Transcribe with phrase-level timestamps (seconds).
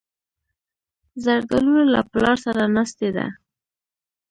[1.23, 3.27] زردالو له پلار سره ناستې ده.